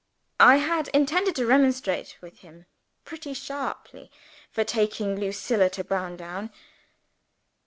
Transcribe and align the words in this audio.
I 0.39 0.55
had 0.55 0.87
intended 0.95 1.35
to 1.35 1.45
remonstrate 1.45 2.17
with 2.21 2.39
him 2.39 2.65
pretty 3.05 3.35
sharply 3.35 4.09
for 4.49 4.63
taking 4.63 5.19
Lucilla 5.19 5.69
to 5.69 5.83
Browndown. 5.83 6.49